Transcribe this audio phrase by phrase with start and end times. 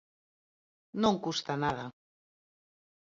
[1.01, 1.85] Non custa nada.